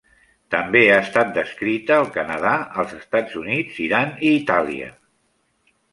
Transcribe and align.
També 0.53 0.79
ha 0.93 0.95
estat 1.01 1.35
descrita 1.35 1.93
al 1.99 2.09
Canadà, 2.17 2.53
els 2.85 2.95
Estats 3.03 3.39
Units, 3.43 3.77
Iran 3.89 4.19
i 4.29 4.33
Itàlia. 4.39 4.89